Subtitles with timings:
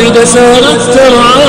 [0.00, 1.44] قواعد سارت ترعى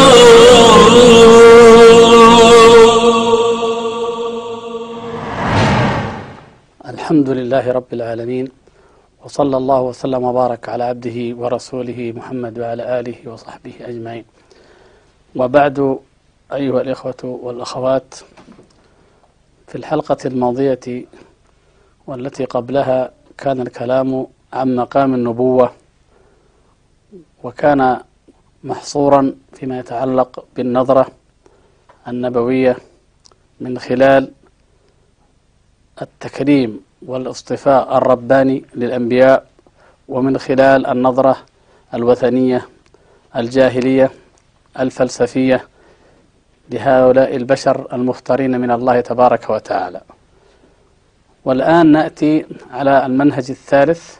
[6.94, 8.48] الحمد لله رب العالمين
[9.26, 14.26] وصلى الله وسلم وبارك على عبده ورسوله محمد وعلى آله وصحبه أجمعين.
[15.36, 15.98] وبعد
[16.54, 18.16] أيها الإخوة والأخوات
[19.68, 21.06] في الحلقة الماضية
[22.08, 25.72] والتي قبلها كان الكلام عن مقام النبوة
[27.44, 28.00] وكان
[28.64, 31.08] محصورا فيما يتعلق بالنظرة
[32.08, 32.78] النبوية
[33.62, 34.32] من خلال
[36.02, 39.46] التكريم والاصطفاء الرباني للأنبياء
[40.08, 41.38] ومن خلال النظرة
[41.94, 42.68] الوثنية
[43.36, 44.12] الجاهلية
[44.80, 45.68] الفلسفية
[46.70, 50.02] لهؤلاء البشر المختارين من الله تبارك وتعالى.
[51.46, 54.16] والآن نأتي على المنهج الثالث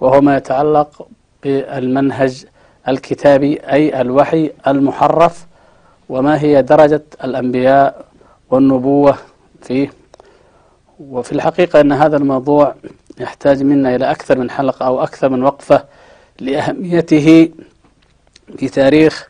[0.00, 1.08] وهو ما يتعلق
[1.42, 2.46] بالمنهج
[2.88, 5.46] الكتابي أي الوحي المحرف
[6.08, 8.04] وما هي درجة الأنبياء
[8.50, 9.18] والنبوة
[9.62, 9.90] فيه.
[11.00, 12.74] وفي الحقيقة أن هذا الموضوع
[13.20, 15.84] يحتاج منا إلى أكثر من حلقة أو أكثر من وقفة
[16.40, 17.50] لأهميته
[18.58, 19.28] في تاريخ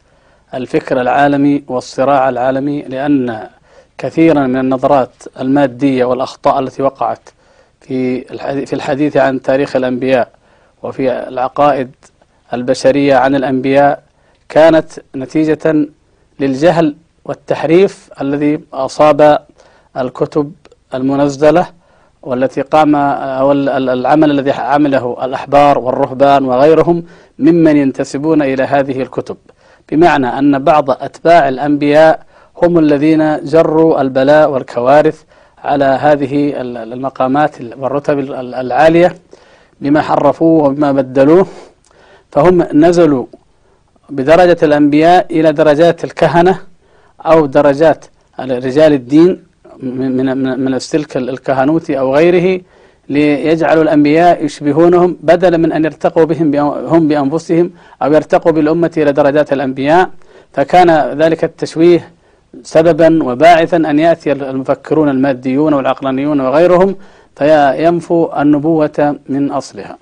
[0.54, 3.48] الفكر العالمي والصراع العالمي لأن
[3.98, 5.10] كثيرا من النظرات
[5.40, 7.28] المادية والأخطاء التي وقعت
[7.80, 8.20] في
[8.66, 10.28] في الحديث عن تاريخ الأنبياء
[10.82, 11.90] وفي العقائد
[12.54, 14.02] البشرية عن الأنبياء
[14.48, 15.86] كانت نتيجة
[16.40, 19.38] للجهل والتحريف الذي أصاب
[19.96, 20.52] الكتب
[20.94, 21.66] المنزلة
[22.22, 27.04] والتي قام أو العمل الذي عمله الأحبار والرهبان وغيرهم
[27.38, 29.36] ممن ينتسبون إلى هذه الكتب.
[29.92, 32.20] بمعنى أن بعض أتباع الأنبياء
[32.62, 35.22] هم الذين جروا البلاء والكوارث
[35.64, 38.18] على هذه المقامات والرتب
[38.62, 39.14] العالية
[39.80, 41.46] بما حرفوه وبما بدلوه.
[42.34, 43.26] فهم نزلوا
[44.16, 46.54] بدرجة الأنبياء إلى درجات الكهنة
[47.30, 48.04] أو درجات
[48.66, 49.30] رجال الدين
[50.18, 50.26] من
[50.64, 52.60] من السلك الكهنوتي أو غيره
[53.08, 56.54] ليجعلوا الأنبياء يشبهونهم بدلا من أن يرتقوا بهم
[56.92, 57.66] هم بأنفسهم
[58.02, 60.10] أو يرتقوا بالأمة إلى درجات الأنبياء.
[60.52, 60.90] فكان
[61.22, 62.02] ذلك التشويه
[62.62, 66.96] سببا وباعثا أن يأتي المفكرون الماديون والعقلانيون وغيرهم
[67.36, 69.96] فينفوا النبوة من أصلها.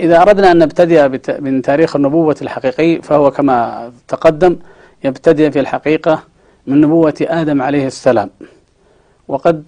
[0.00, 1.08] إذا أردنا أن نبتدئ
[1.40, 4.56] من تاريخ النبوة الحقيقي فهو كما تقدم
[5.04, 6.22] يبتدئ في الحقيقة
[6.66, 8.30] من نبوة آدم عليه السلام.
[9.28, 9.64] وقد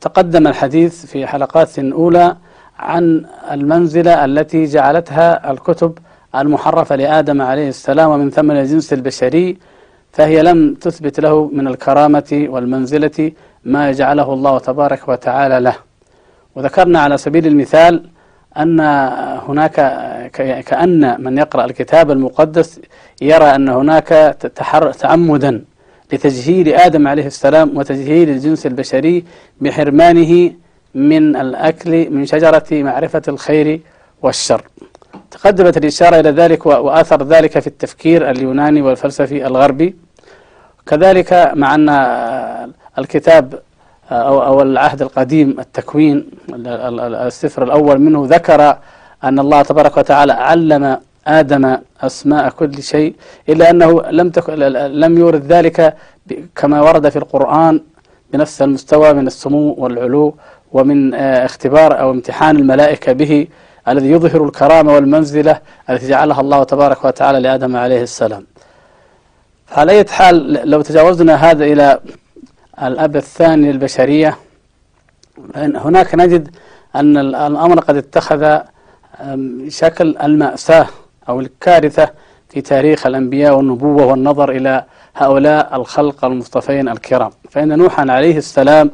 [0.00, 2.36] تقدم الحديث في حلقات أولى
[2.78, 5.98] عن المنزلة التي جعلتها الكتب
[6.34, 9.58] المحرفة لآدم عليه السلام ومن ثم الجنس البشري
[10.12, 13.32] فهي لم تثبت له من الكرامة والمنزلة
[13.64, 15.76] ما جعله الله تبارك وتعالى له.
[16.54, 18.10] وذكرنا على سبيل المثال
[18.56, 18.80] أن
[19.48, 19.74] هناك
[20.66, 22.80] كأن من يقرأ الكتاب المقدس
[23.22, 24.36] يرى أن هناك
[25.00, 25.64] تعمدا
[26.12, 29.24] لتجهيل آدم عليه السلام وتجهيل الجنس البشري
[29.60, 30.52] بحرمانه
[30.94, 33.80] من الأكل من شجرة معرفة الخير
[34.22, 34.62] والشر.
[35.30, 39.96] تقدمت الإشارة إلى ذلك وآثر ذلك في التفكير اليوناني والفلسفي الغربي.
[40.86, 41.88] كذلك مع أن
[42.98, 43.58] الكتاب
[44.10, 46.30] أو, أو العهد القديم التكوين
[47.28, 48.76] السفر الأول منه ذكر
[49.24, 53.14] أن الله تبارك وتعالى علم آدم أسماء كل شيء
[53.48, 54.50] إلا أنه لم تك...
[55.04, 55.96] لم يورد ذلك
[56.56, 57.80] كما ورد في القرآن
[58.32, 60.34] بنفس المستوى من السمو والعلو
[60.72, 63.46] ومن اختبار أو امتحان الملائكة به
[63.88, 65.60] الذي يظهر الكرامة والمنزلة
[65.90, 68.46] التي جعلها الله تبارك وتعالى لآدم عليه السلام.
[69.72, 72.00] على أي حال لو تجاوزنا هذا إلى
[72.82, 74.36] الأب الثاني للبشرية.
[75.56, 76.56] هناك نجد
[76.96, 78.58] أن الأمر قد اتخذ
[79.68, 80.86] شكل المأساة
[81.28, 82.10] أو الكارثة
[82.48, 84.84] في تاريخ الأنبياء والنبوة والنظر إلى
[85.16, 87.30] هؤلاء الخلق المصطفين الكرام.
[87.50, 88.90] فإن نوحا عليه السلام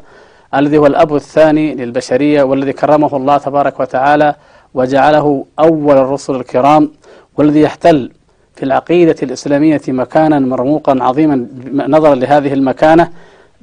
[0.54, 4.34] الذي هو الأب الثاني للبشرية والذي كرمه الله تبارك وتعالى
[4.74, 6.90] وجعله أول الرسل الكرام
[7.36, 8.10] والذي يحتل
[8.56, 13.10] في العقيدة الإسلامية مكانا مرموقا عظيما نظرا لهذه المكانة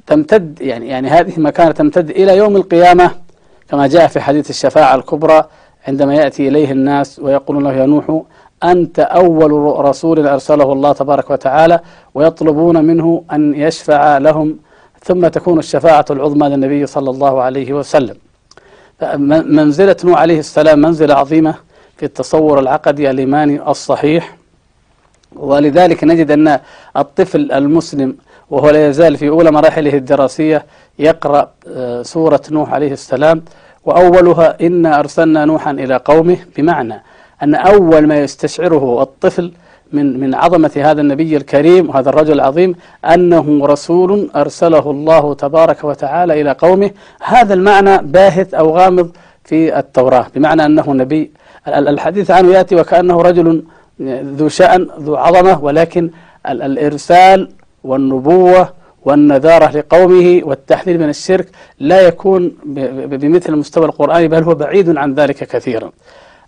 [0.06, 3.10] تمتد يعني يعني هذه المكانة تمتد إلى يوم القيامة
[3.68, 5.44] كما جاء في حديث الشفاعة الكبرى
[5.88, 8.22] عندما يأتي إليه الناس ويقولون له يا نوح
[8.64, 9.52] أنت أول
[9.84, 11.80] رسول أرسله الله تبارك وتعالى
[12.14, 14.58] ويطلبون منه أن يشفع لهم
[15.04, 18.16] ثم تكون الشفاعة العظمى للنبي صلى الله عليه وسلم.
[19.28, 21.54] منزلة نوح عليه السلام منزلة عظيمة
[21.96, 24.36] في التصور العقدي الإيماني الصحيح
[25.36, 26.58] ولذلك نجد أن
[26.96, 28.16] الطفل المسلم
[28.52, 30.66] وهو لا يزال في أولى مراحله الدراسية
[30.98, 31.50] يقرأ
[32.02, 33.42] سورة نوح عليه السلام
[33.84, 37.02] وأولها إنا أرسلنا نوحا إلى قومه بمعنى
[37.42, 39.52] أن أول ما يستشعره الطفل
[39.92, 46.40] من من عظمة هذا النبي الكريم وهذا الرجل العظيم أنه رسول أرسله الله تبارك وتعالى
[46.40, 46.90] إلى قومه.
[47.22, 49.10] هذا المعنى باهت أو غامض
[49.44, 51.30] في التوراة بمعنى أنه نبي.
[51.68, 53.64] الحديث عنه يأتي وكأنه رجل
[54.38, 56.10] ذو شأن ذو عظمة ولكن
[56.46, 57.48] الإرسال
[57.84, 58.72] والنبوة
[59.04, 61.48] والنذارة لقومه والتحذير من الشرك
[61.78, 62.56] لا يكون
[63.06, 65.92] بمثل المستوى القرآني بل هو بعيد عن ذلك كثيرا.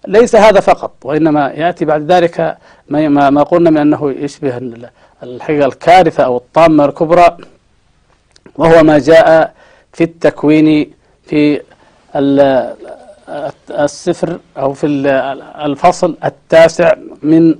[0.08, 2.56] ليس هذا فقط وإنما يأتي بعد ذلك
[2.88, 4.60] ما, قلنا من أنه يشبه
[5.22, 7.36] الحقيقة الكارثة أو الطامة الكبرى
[8.56, 9.54] وهو ما جاء
[9.92, 10.92] في التكوين
[11.26, 11.60] في
[13.70, 14.86] السفر أو في
[15.66, 17.54] الفصل التاسع من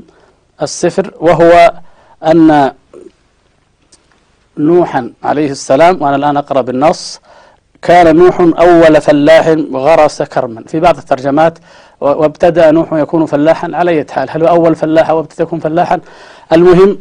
[0.63, 1.73] السفر وهو
[2.25, 2.73] أن
[4.59, 7.21] نوحا عليه السلام وأنا الآن أقرأ بالنص.
[7.83, 10.65] كان نوح أول فلاح غرس كرما.
[10.67, 11.59] في بعض الترجمات
[12.01, 14.31] وابتدأ نوح يكون فلاحا على أي حال.
[14.31, 16.01] هل هو أول فلاح أو ابتدأ يكون فلاحا؟
[16.53, 16.99] المهم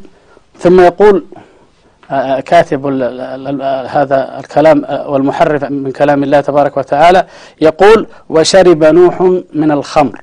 [0.59, 1.25] ثم يقول
[2.45, 2.85] كاتب
[3.87, 7.25] هذا الكلام والمحرف من كلام الله تبارك وتعالى.
[7.61, 9.21] يقول وشرب نوح
[9.53, 10.21] من الخمر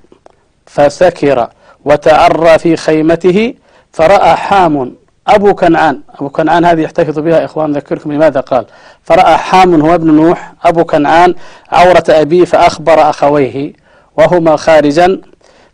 [0.67, 1.49] فسكر
[1.85, 3.55] وتعرى في خيمته
[3.93, 4.94] فرأى حام
[5.29, 8.67] أبو كنعان أبو كنعان هذه يحتفظ بها إخوان ذكركم لماذا قال؟
[9.03, 11.35] فرأى حام هو ابن نوح أبو كنعان
[11.73, 13.73] عورة أبيه فأخبر أخويه
[14.17, 15.21] وهما خارجا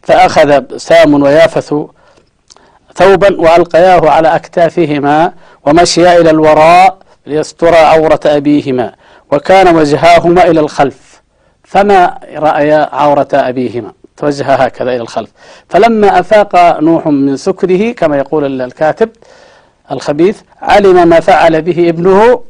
[0.02, 1.74] فأخذ سام ويافث
[2.94, 5.32] ثوبا وألقياه على أكتافهما
[5.64, 8.92] ومشيا إلى الوراء ليسترى عورة أبيهما
[9.32, 11.22] وكان وجهاهما إلى الخلف
[11.64, 15.30] فما رأيا عورة أبيهما؟ توجه هكذا إلى الخلف.
[15.68, 19.10] فلما أفاق نوح من سكره كما يقول الكاتب
[19.92, 22.42] الخبيث علم ما فعل به ابنه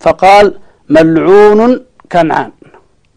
[0.00, 0.54] فقال
[0.88, 2.50] ملعون كنعان.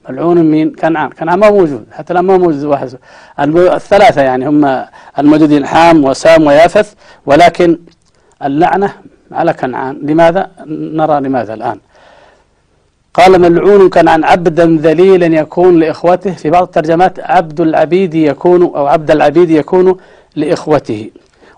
[0.10, 1.10] ملعون مين كنعان.
[1.10, 2.98] كنعان ما موجود حتى الآن ما موجود واحد
[3.40, 4.86] الثلاثة يعني هم
[5.20, 6.94] الموجودين حام وسام ويافث
[7.26, 7.80] ولكن
[8.44, 8.94] اللعنة
[9.32, 10.00] على كنعان.
[10.04, 11.80] لماذا؟ نرى لماذا الآن؟
[13.18, 19.12] قال ملعون كنعان عبدا ذليلا يكون لإخوته في بعض الترجمات عبد العبيد يكون أو عبد
[19.12, 19.98] العبيد يكون
[20.36, 21.12] لإخوته.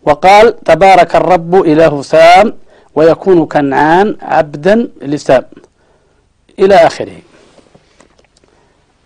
[0.03, 2.53] وقال تبارك الرب إله سام
[2.95, 5.43] ويكون كنعان عبدا لسام.
[6.59, 7.17] إلى آخره.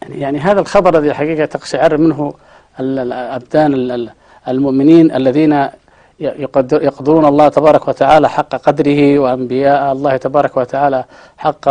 [0.02, 2.34] يعني, يعني هذا الخبر الذي حقيقة تقشعر منه
[2.80, 4.10] الأبدان
[4.48, 5.68] المؤمنين الذين
[6.22, 11.06] يقدرون الله تبارك وتعالى حق قدره وأنبياء الله تبارك وتعالى
[11.38, 11.70] حق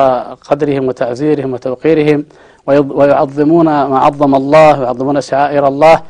[0.51, 2.25] قدرهم وتعزيرهم وتوقيرهم
[2.67, 6.03] ويعظمون ما عظم الله ويعظمون شعائر الله.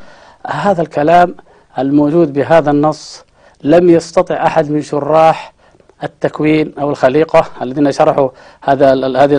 [0.47, 1.35] هذا الكلام
[1.79, 3.25] الموجود بهذا النص
[3.63, 5.53] لم يستطع أحد من شراح
[6.03, 8.29] التكوين أو الخليقة الذين شرحوا
[8.61, 9.37] هذا هذه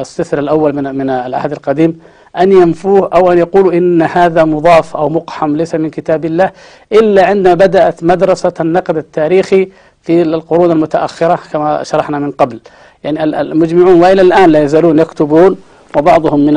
[0.00, 2.00] السفر الأول من من العهد القديم
[2.36, 6.50] أن ينفوه أو أن يقولوا إن هذا مضاف أو مقحم ليس من كتاب الله
[6.92, 9.68] إلا عندما بدأت مدرسة النقد التاريخي
[10.02, 12.60] في القرون المتأخرة كما شرحنا من قبل.
[13.04, 15.56] يعني المجمعون وإلى الآن لا يزالون يكتبون
[15.96, 16.54] وبعضهم من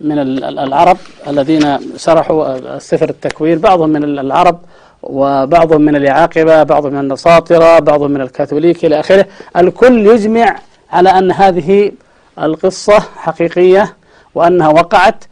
[0.00, 0.18] من
[0.58, 0.96] العرب
[1.28, 4.58] الذين شرحوا سفر التكوين بعضهم من العرب
[5.02, 9.26] وبعضهم من العاقبة بعضهم من النساطرة بعضهم من الكاثوليك إلى آخره.
[9.56, 10.56] الكل يجمع
[10.92, 11.92] على أن هذه
[12.42, 13.94] القصة حقيقية
[14.34, 15.24] وأنها وقعت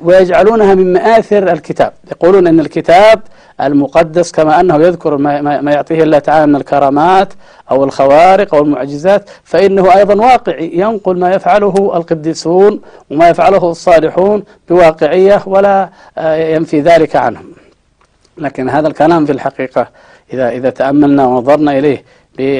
[0.00, 1.92] ويجعلونها من مآثر الكتاب.
[2.10, 3.20] يقولون أن الكتاب
[3.60, 7.32] المقدس كما أنه يذكر ما, ما يعطيه الله تعالى من الكرامات
[7.70, 15.42] أو الخوارق أو المعجزات فإنه أيضا واقعي ينقل ما يفعله القديسون وما يفعله الصالحون بواقعية
[15.46, 17.61] ولا آه، ينفي ذلك عنهم.
[18.38, 19.88] لكن هذا الكلام في الحقيقة
[20.32, 22.02] إذا إذا تأملنا ونظرنا إليه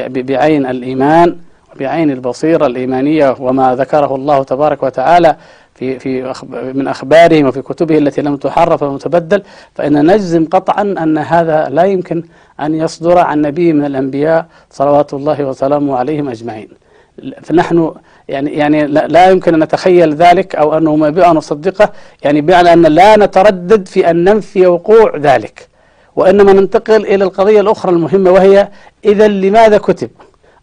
[0.08, 1.36] بعين الإيمان
[1.74, 5.36] وبعين البصيرة الإيمانية وما ذكره الله تبارك وتعالى
[5.74, 6.34] في في
[6.74, 9.42] من أخبارهم وفي كتبه التي لم تحرف ولم تبدل
[9.74, 12.22] فإن نجزم قطعا أن هذا لا يمكن
[12.60, 16.68] أن يصدر عن نبي من الأنبياء صلوات الله وسلامه عليهم أجمعين.
[17.42, 17.94] فنحن
[18.28, 21.92] يعني يعني لا يمكن أن نتخيل ذلك أو أنه ما بأن نصدقه
[22.24, 25.68] يعني بمعنى أن لا نتردد في أن ننفي وقوع ذلك
[26.16, 28.68] وإنما ننتقل إلى القضية الأخرى المهمة وهي
[29.04, 30.10] إذا لماذا كتب؟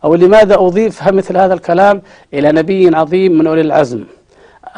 [0.03, 2.01] أو لماذا أضيف مثل هذا الكلام
[2.33, 4.03] إلى نبي عظيم من أولي العزم؟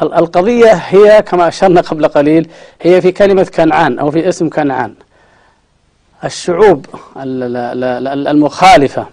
[0.02, 2.48] القضية هي كما أشرنا قبل قليل
[2.82, 4.94] هي في كلمة كنعان أو في اسم كنعان.
[6.24, 6.86] الشعوب
[8.26, 9.06] المخالفة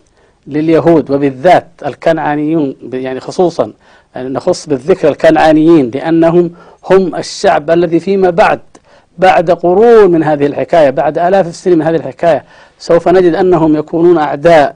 [0.47, 3.71] لليهود وبالذات الكنعانيون يعني خصوصا
[4.17, 6.51] نخص بالذكر الكنعانيين لأنهم
[6.91, 8.59] هم الشعب الذي فيما بعد
[9.17, 12.43] بعد قرون من هذه الحكاية بعد آلاف السنين من هذه الحكاية
[12.79, 14.75] سوف نجد أنهم يكونون أعداء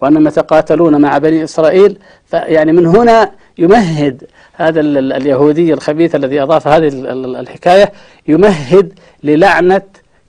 [0.00, 1.98] وأنهم يتقاتلون مع بني إسرائيل.
[2.26, 7.92] فيعني من هنا يمهد هذا ال- ال- اليهودي الخبيث الذي أضاف هذه ال- ال- الحكاية
[8.28, 8.92] يمهد
[9.24, 9.82] للعنة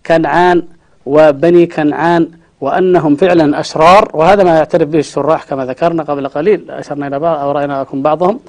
[0.06, 0.64] كنعان
[1.06, 2.30] وبني كنعان
[2.66, 7.40] وأنهم فعلا أشرار وهذا ما يعترف به الشراح كما ذكرنا قبل قليل أشرنا إلى بعض
[7.40, 8.40] أو رأينا لكم بعضهم.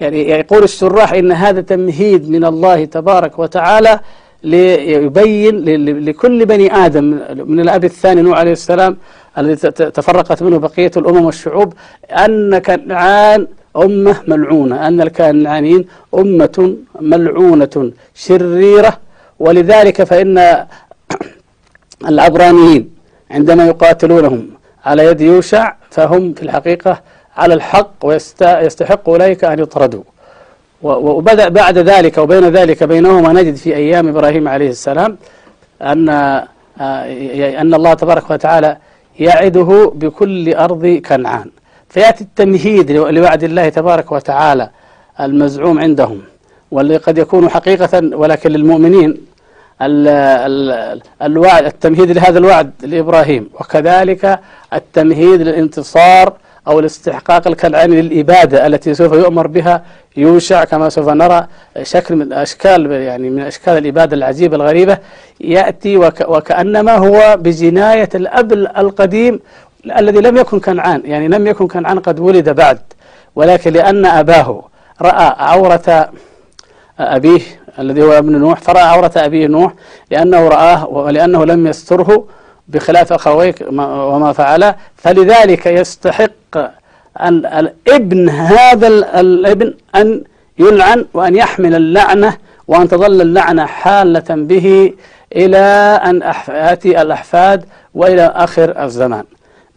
[0.00, 4.00] يعني يقول الشراح إن هذا تمهيد من الله تبارك وتعالى
[4.42, 5.54] ليبين
[6.04, 7.04] لكل بني آدم
[7.46, 8.96] من الأب الثاني نوح عليه السلام
[9.38, 11.72] الذي تفرقت منه بقية الأمم والشعوب
[12.10, 13.46] أن كنعان
[13.76, 18.98] أمة ملعونة أن الكنعانيين أمة ملعونة شريرة.
[19.38, 20.66] ولذلك فإن
[22.10, 22.97] العبرانيين
[23.30, 24.48] عندما يقاتلونهم
[24.86, 27.00] على يد يوشع فهم في الحقيقة
[27.36, 30.02] على الحق ويستحق أولئك أن يطردوا.
[30.82, 35.16] وبدأ بعد ذلك وبين ذلك بينهما نجد في أيام إبراهيم عليه السلام
[35.82, 36.08] أن
[36.80, 38.76] آه، أن الله تبارك وتعالى
[39.20, 41.50] يعده بكل أرض كنعان.
[41.88, 44.70] فيأتي التمهيد لو- لوعد الله تبارك وتعالى
[45.20, 46.20] المزعوم عندهم
[46.70, 49.16] واللي قد يكون حقيقة ولكن للمؤمنين
[51.22, 53.50] الوعد التمهيد لهذا الوعد لإبراهيم.
[53.60, 54.40] وكذلك
[54.72, 56.32] التمهيد للانتصار
[56.68, 59.82] أو الاستحقاق الكنعاني للإبادة التي سوف يؤمر بها
[60.16, 61.46] يوشع كما سوف نرى
[61.82, 64.98] شكل من أشكال يعني من أشكال الإبادة العجيبة الغريبة.
[65.40, 69.40] يأتي وك وكأنما هو بجناية الأب القديم
[69.98, 72.78] الذي لم يكن كنعان يعني لم يكن كنعان قد ولد بعد.
[73.36, 74.62] ولكن لأن أباه
[75.02, 76.10] رأى عورة
[77.00, 77.40] أبيه
[77.78, 79.72] الذي هو ابن نوح فرأى عورة أبيه نوح
[80.10, 82.24] لأنه رآه ولأنه لم يستره
[82.68, 86.30] بخلاف أخويه ما- وما فعل فلذلك يستحق
[87.20, 90.24] الابن هذا ال- الابن أن
[90.58, 92.36] يلعن وأن يحمل اللعنة
[92.68, 94.92] وأن تظل اللعنة حالة به
[95.36, 95.58] إلى
[96.04, 99.24] أن يأتي الأحفاد وإلى آخر الزمان.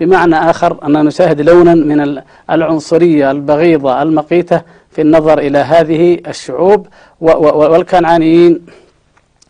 [0.01, 6.87] بمعنى آخر أننا نشاهد لونا من ال- العنصرية البغيضة المقيتة في النظر إلى هذه الشعوب
[7.21, 8.61] والكنعانيين.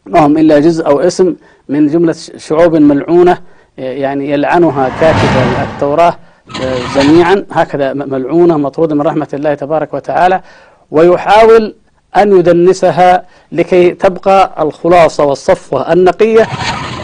[0.06, 1.36] ما هم إلا جزء أو اسم
[1.70, 3.38] من جملة شعوب ملعونة
[3.78, 5.30] يعني يلعنها كاتب
[5.74, 6.16] التوراة
[6.96, 7.46] جميعا.
[7.52, 10.42] هكذا ملعونة مطرودة من رحمة الله تبارك وتعالى.
[10.92, 11.76] ويحاول
[12.18, 16.48] أن يدنسها لكي تبقى الخلاصة والصفوة النقية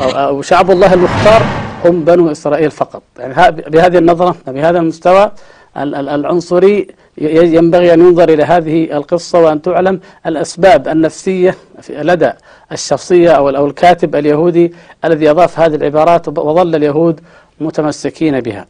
[0.01, 1.41] أو شعب الله المختار.
[1.87, 3.01] هم بنو إسرائيل فقط.
[3.19, 5.31] يعني بهذه النظرة بهذا المستوى
[5.77, 6.87] ال- ال- العنصري
[7.21, 11.55] ينبغي أن ينظر إلى هذه القصة وأن تعلم الأسباب النفسية
[11.89, 12.31] لدى
[12.71, 14.73] الشخصية أو ال- أو الكاتب اليهودي
[15.05, 17.19] الذي أضاف هذه العبارات وظل اليهود
[17.61, 18.65] متمسكين بها.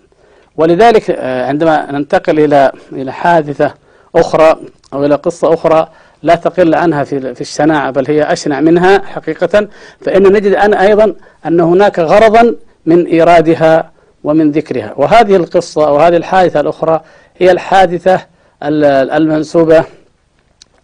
[0.58, 3.74] ولذلك آه، عندما ننتقل إلى إلى حادثة
[4.16, 4.56] أخرى
[4.94, 5.88] أو إلى قصة أخرى
[6.24, 9.68] لا تقل عنها في في الشناعة بل هي أشنع منها حقيقة
[10.02, 11.14] فإن نجد أن أيضا
[11.46, 12.56] أن هناك غرضا
[12.88, 13.92] من إيرادها
[14.24, 14.94] ومن ذكرها.
[14.98, 17.02] وهذه القصة أو هذه الحادثة الأخرى
[17.38, 18.16] هي الحادثة
[18.64, 19.84] ال- المنسوبة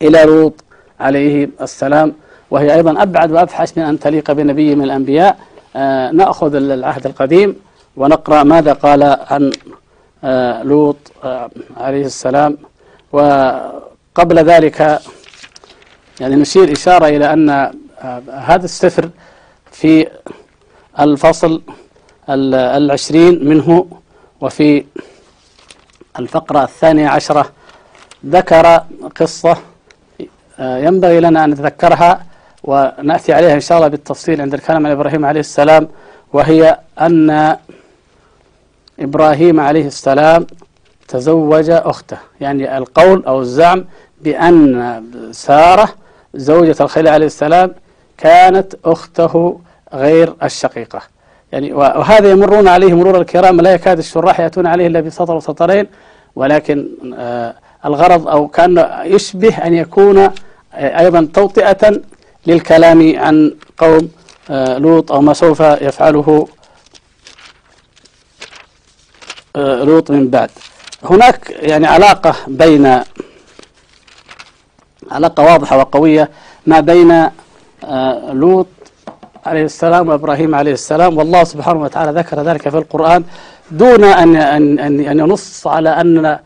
[0.01, 0.63] إلى لوط
[0.99, 2.13] عليه السلام.
[2.51, 5.37] وهي أيضا أبعد وأفحش من أن تليق بنبي من الأنبياء.
[5.75, 7.55] آه، نأخذ العهد القديم
[7.97, 9.51] ونقرأ ماذا قال عن
[10.23, 12.57] آه، لوط آه، عليه السلام.
[13.11, 14.99] وقبل ذلك
[16.19, 17.71] يعني نشير إشارة إلى أن آه،
[18.33, 19.09] هذا السفر
[19.71, 20.07] في
[20.99, 21.61] الفصل ال-
[22.29, 23.87] العشرين منه
[24.41, 24.85] وفي
[26.19, 27.51] الفقرة الثانية عشرة
[28.25, 28.83] ذكر
[29.15, 29.57] قصة
[30.59, 32.25] آه، ينبغي لنا أن نتذكرها
[32.63, 35.87] ونأتي عليها إن شاء الله بالتفصيل عند الكلام عن إبراهيم عليه السلام
[36.33, 37.57] وهي أن
[38.99, 40.47] إبراهيم عليه السلام
[41.07, 42.17] تزوج أخته.
[42.41, 43.85] يعني القول أو الزعم
[44.21, 45.89] بأن سارة
[46.33, 47.75] زوجة الخليل عليه السلام
[48.17, 49.59] كانت أخته
[49.93, 51.01] غير الشقيقة.
[51.53, 55.87] يعني وهذا يمرون عليه مرور الكرام لا يكاد الشراح يأتون عليه إلا بسطر وسطرين
[56.35, 57.55] ولكن آه
[57.85, 60.31] الغرض أو كأن يشبه أن يكون آه
[60.73, 62.01] أيضا توطئة
[62.47, 64.09] للكلام عن قوم
[64.49, 66.47] آه لوط أو ما سوف يفعله
[69.55, 70.49] لوط من بعد.
[71.03, 72.99] هناك يعني علاقة بين
[75.11, 76.29] علاقة واضحة وقوية
[76.67, 77.29] ما بين
[78.31, 78.67] لوط
[79.45, 81.17] عليه السلام وابراهيم عليه السلام.
[81.17, 83.23] والله سبحانه وتعالى ذكر ذلك في القرآن
[83.71, 86.37] دون ان ان ان أن ينص على أن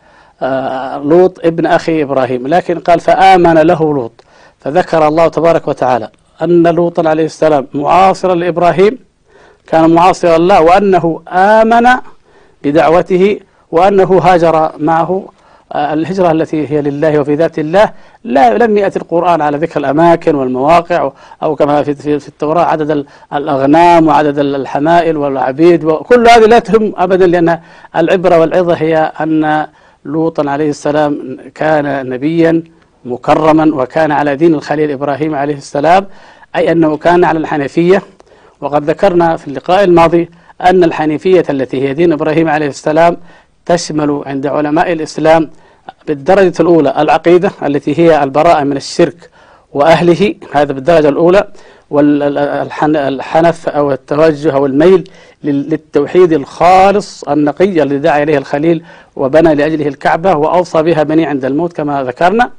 [0.42, 2.48] آه لوط ابن أخي إبراهيم.
[2.48, 4.24] لكن قال فآمن له لوط.
[4.60, 6.10] فذكر الله تبارك وتعالى
[6.42, 8.98] أن لوطا عليه السلام معاصرا لإبراهيم
[9.68, 11.88] كان معاصرا له وأنه آمن
[12.63, 13.39] بدعوته
[13.72, 15.25] وأنه هاجر معه
[15.75, 17.91] الهجرة التي هي لله وفي ذات الله
[18.24, 21.12] لا لم يأتي القرآن على ذكر الأماكن والمواقع
[21.43, 27.27] أو كما في في التوراة عدد الأغنام وعدد الحمائل والعبيد وكل هذه لا تهم أبدا
[27.27, 27.59] لأن
[27.95, 29.67] العبرة والعظة هي أن
[30.05, 32.63] لوطا عليه السلام كان نبيا
[33.05, 36.05] مكرما وكان على دين الخليل إبراهيم عليه السلام
[36.55, 38.01] أي أنه كان على الحنفية
[38.62, 40.29] وقد ذكرنا في اللقاء الماضي
[40.62, 43.17] أن الحنيفية التي هي دين إبراهيم عليه السلام
[43.67, 45.50] تشمل عند علماء الإسلام
[46.07, 49.29] بالدرجة الأولى العقيدة التي هي البراءة من الشرك
[49.74, 51.47] وأهله هذا بالدرجة الأولى
[51.89, 55.09] والحنف أو التوجه أو الميل
[55.43, 58.83] للتوحيد الخالص النقي الذي دعا إليه الخليل
[59.15, 62.51] وبنى لأجله الكعبة وأوصى بها بني عند الموت كما ذكرنا.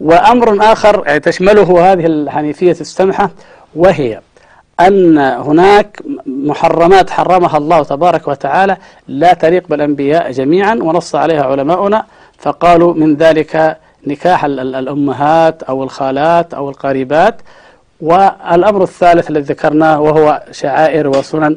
[0.00, 3.30] وأمر آخر تشمله هذه الحنيفية السمحة
[3.76, 4.20] وهي
[4.80, 8.76] أن هناك محرمات حرمها الله تبارك وتعالى
[9.08, 12.04] لا تليق بالأنبياء جميعا ونص عليها علماؤنا
[12.38, 17.42] فقالوا من ذلك نكاح الأمهات أو الخالات أو القريبات.
[18.00, 21.56] والأمر الثالث الذي ذكرناه وهو شعائر وسنن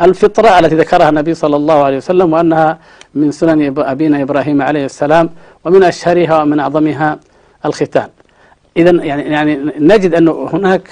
[0.00, 2.78] الفطرة التي ذكرها النبي صلى الله عليه وسلم وأنها
[3.14, 5.30] من سنن أبينا إبراهيم عليه السلام
[5.64, 7.18] ومن أشهرها ومن أعظمها
[7.64, 8.08] الختان.
[8.76, 10.90] إذا يعني يعني نجد أن هناك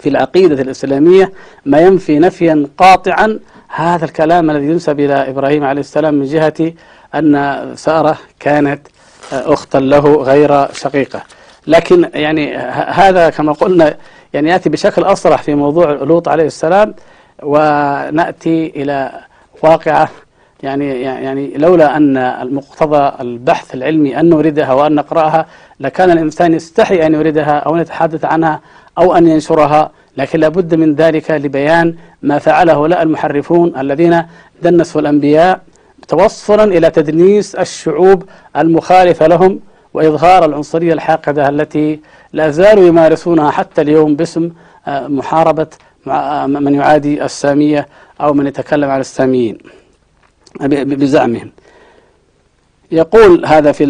[0.00, 1.32] في العقيدة الإسلامية
[1.66, 3.38] ما ينفي نفيا قاطعا
[3.68, 6.72] هذا الكلام الذي ينسب إلى إبراهيم عليه السلام من جهة
[7.14, 8.80] أن سارة كانت
[9.32, 11.22] أختا له غير شقيقة.
[11.66, 13.96] لكن يعني هذا كما قلنا
[14.32, 16.94] يعني يأتي بشكل أصرح في موضوع لوط عليه السلام
[17.42, 19.12] ونأتي إلى
[19.62, 20.08] واقعة
[20.62, 25.46] يعني يعني لولا أن المقتضى البحث العلمي أن نوردها وأن نقرأها
[25.80, 28.60] لكان الإنسان يستحي أن يوردها أو أن يتحدث عنها
[29.00, 34.22] أو أن ينشرها لكن لابد من ذلك لبيان ما فعله هؤلاء المحرفون الذين
[34.62, 35.60] دنسوا الأنبياء
[36.08, 38.24] توصلا إلى تدنيس الشعوب
[38.56, 39.60] المخالفة لهم
[39.94, 42.00] وإظهار العنصرية الحاقدة التي
[42.32, 44.50] لا زالوا يمارسونها حتى اليوم باسم
[44.88, 45.66] محاربة
[46.46, 47.88] من يعادي السامية
[48.20, 49.58] أو من يتكلم على الساميين
[50.60, 51.50] بزعمهم.
[52.92, 53.84] يقول هذا في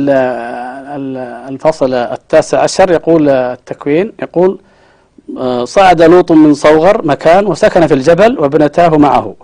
[1.49, 4.61] الفصل التاسع عشر يقول التكوين يقول
[5.65, 9.35] صعد لوط من صوغر مكان وسكن في الجبل وابنتاه معه.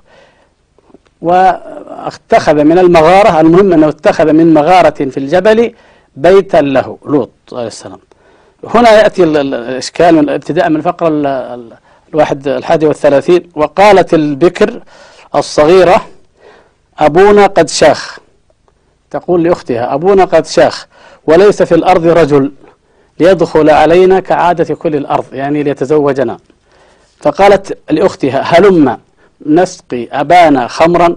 [1.22, 5.74] واتخذ من المغارة المهم أنه اتخذ من مغارة في الجبل
[6.16, 7.98] بيتا له لوط عليه السلام.
[8.64, 11.08] هنا يأتي الإشكال من ابتداء من الفقرة
[12.12, 13.50] الواحد الحادي والثلاثين.
[13.54, 14.82] وقالت البكر
[15.34, 16.06] الصغيرة
[16.98, 18.18] أبونا قد شاخ.
[19.10, 20.86] تقول لأختها أبونا قد شاخ
[21.26, 22.52] وليس في الأرض رجل.
[23.20, 26.38] ليدخل علينا كعادة كل الأرض يعني ليتزوجنا.
[27.20, 28.98] فقالت لأختها هلم
[29.46, 31.16] نسقي أبانا خمرا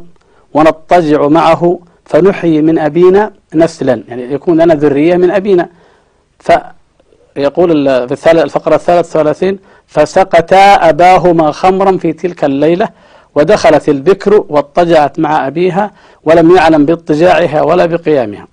[0.53, 5.69] ونضطجع معه فنحيي من أبينا نسلا يعني يكون لنا ذرية من أبينا.
[6.39, 7.85] فيقول
[8.17, 12.89] في الفقرة الثالث ثلاثين فسقتا أباهما خمرا في تلك الليلة
[13.35, 15.91] ودخلت البكر واضطجعت مع أبيها
[16.23, 18.47] ولم يعلم باضطجاعها ولا بقيامها.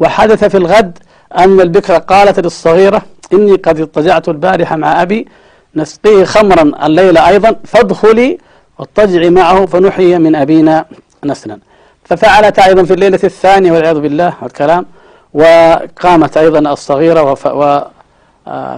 [0.00, 0.98] وحدث في الغد
[1.38, 5.28] أن البكر قالت للصغيرة إني قد اضطجعت البارحة مع أبي
[5.76, 8.38] نسقيه خمرا الليلة أيضا فادخلي
[8.78, 10.84] واضطجعي معه فنحيي من أبينا
[11.24, 11.58] نسلا.
[12.04, 14.86] ففعلت أيضا في الليلة الثانية والعياذ بالله والكلام
[15.34, 17.46] وقامت أيضا الصغيرة وف...
[17.46, 17.80] و...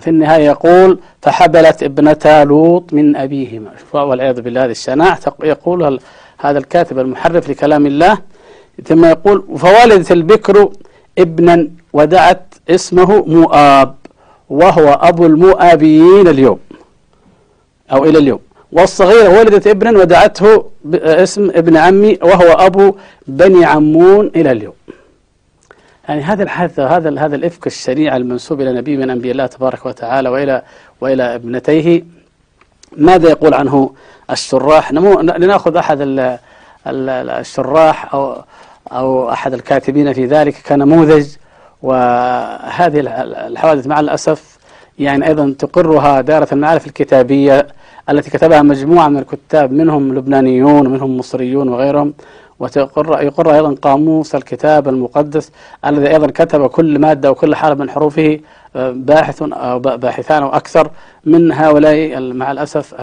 [0.01, 3.71] في النهاية يقول فحبلت ابنتا لوط من أبيهما.
[3.93, 6.01] والعياذ بالله هذه الشناع يقول
[6.39, 8.19] هذا الكاتب المحرف لكلام الله.
[8.85, 10.71] ثم يقول فولدت البكر
[11.19, 13.95] ابنا ودعت اسمه مؤاب
[14.51, 16.59] وهو أبو المؤابيين اليوم
[17.93, 18.41] أو إلى اليوم.
[18.73, 22.95] والصغيرة ولدت ابنا ودعته اسم ابن عمي وهو أبو
[23.27, 24.75] بني عمون إلى اليوم.
[26.09, 30.29] يعني هذا الحادث هذا هذا الإفك الشريع المنسوب إلى نبي من أنبياء الله تبارك وتعالى
[30.29, 30.63] وإلى
[31.01, 32.05] وإلى ابنتيه.
[32.97, 33.91] ماذا يقول عنه
[34.31, 35.99] الشراح؟ لنأخذ أحد
[36.87, 38.45] الشراح أو
[38.93, 41.27] أو أحد الكاتبين في ذلك كنموذج
[41.83, 43.01] وهذه
[43.47, 44.59] الحوادث مع الأسف
[44.99, 47.67] يعني أيضا تقرها دائرة المعارف الكتابية
[48.11, 52.15] التي كتبها مجموعة من الكتاب منهم لبنانيون ومنهم مصريون وغيرهم
[52.59, 55.53] ويقر يقر أيضا قاموس الكتاب المقدس
[55.87, 58.41] الذي أيضا كتب كل مادة وكل حرف من حروفه
[58.75, 60.91] باحث أو باحثان أو أكثر
[61.25, 62.95] من هؤلاء مع الأسف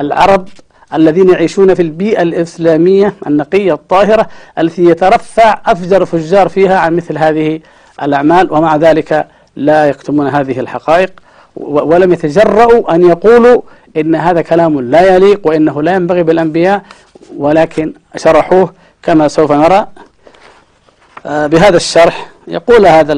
[0.00, 0.48] العرب.
[0.94, 7.60] الذين يعيشون في البيئة الإسلامية النقية الطاهرة التي يترفع أفجر فجار فيها عن مثل هذه
[8.02, 11.10] الأعمال ومع ذلك لا يكتمون هذه الحقائق
[11.56, 13.62] ولم يتجرؤوا أن يقولوا
[13.96, 16.82] إن هذا كلام لا يليق وإنه لا ينبغي بالأنبياء
[17.36, 18.72] ولكن شرحوه
[19.02, 19.86] كما سوف نرى.
[21.24, 23.12] بهذا الشرح يقول هذا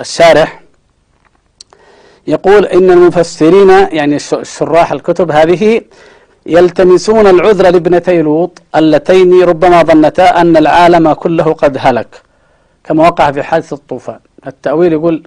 [0.00, 0.60] الشارح
[2.26, 5.80] يقول إن المفسرين يعني شراح الكتب هذه
[6.46, 12.22] يلتمسون العذر لابنتي لوط اللتين ربما ظنتا أن العالم كله قد هلك.
[12.84, 14.18] كما وقع في حادث الطوفان.
[14.46, 15.22] التأويل يقول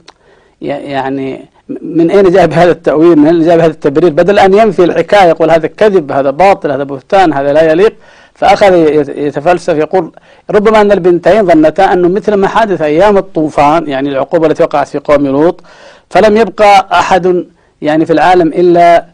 [0.61, 1.45] يعني
[1.81, 5.51] من أين جاء بهذا التأويل؟ من أين جاء بهذا التبرير؟ بدل أن ينفي الحكاية يقول
[5.51, 7.93] هذا كذب هذا باطل هذا بهتان هذا لا يليق
[8.39, 8.73] فأخذ
[9.17, 10.11] يتفلسف يقول
[10.49, 14.99] ربما أن البنتين ظنتا أنه مثل ما حدث أيام الطوفان يعني العقوبة التي وقعت في
[14.99, 15.61] قوم لوط
[16.09, 17.45] فلم يبقى أحد
[17.81, 19.05] يعني في العالم إلا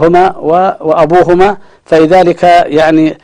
[0.00, 0.36] هما
[0.80, 3.18] وأبوهما فلذلك يعني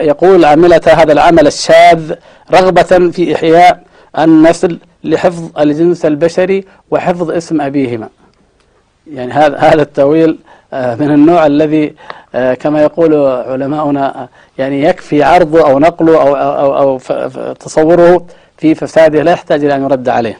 [0.00, 2.14] يقول عملت هذا العمل الشاذ
[2.52, 3.82] رغبة في إحياء
[4.18, 8.08] النسل لحفظ الجنس البشري وحفظ اسم أبيهما.
[9.12, 10.38] يعني هذا هذا التأويل
[10.72, 11.94] من النوع الذي
[12.60, 16.98] كما يقول علماؤنا يعني يكفي عرضه أو نقله أو, أو, أو
[17.54, 18.26] تصوره
[18.58, 20.38] في فساده لا يحتاج إلى أن يرد عليه.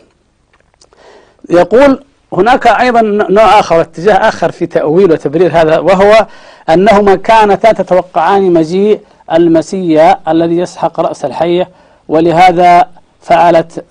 [1.51, 6.27] يقول هناك أيضا نوع آخر اتجاه آخر في تأويل وتبرير هذا وهو
[6.69, 9.01] أنهما كانتا تتوقعان مجيء
[9.33, 11.69] المسيا الذي يسحق رأس الحية
[12.09, 12.89] ولهذا
[13.23, 13.85] فعلت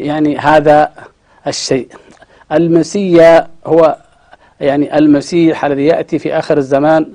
[0.00, 0.90] يعني هذا
[1.46, 1.88] الشيء.
[2.52, 3.96] المسيا هو
[4.60, 7.06] يعني المسيح الذي يأتي في آخر الزمان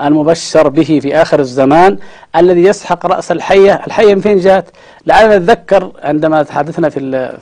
[0.00, 1.98] المبشر به في آخر الزمان
[2.36, 4.64] الذي يسحق رأس الحية الحية من فين جاءت؟
[5.06, 7.32] لعلنا نتذكر عندما تحدثنا في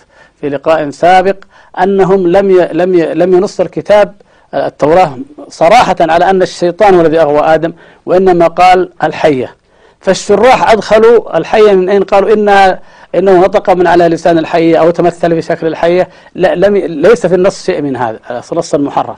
[0.41, 1.37] في لقاء سابق
[1.83, 4.15] أنهم لم ي لم ي لم ينص الكتاب
[4.55, 7.73] التوراة صراحة على أن الشيطان هو الذي أغوى آدم
[8.07, 9.55] وإنما قال الحية.
[10.01, 12.81] فالشراح أدخلوا الحية من أين؟ قالوا إنها
[13.15, 16.09] إنه نطق من على لسان الحية أو تمثل بشكل الحية.
[16.35, 18.19] لا لم ليس في النص شيء من هذا
[18.53, 19.17] النص المحرف.